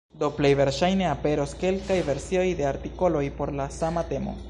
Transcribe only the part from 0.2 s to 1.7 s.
Do, plej verŝajne aperos